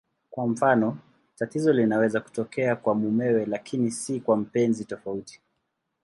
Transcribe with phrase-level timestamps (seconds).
[0.29, 0.97] Kwa mfano,
[1.35, 5.41] tatizo linaweza kutokea kwa mumewe lakini si kwa mpenzi tofauti.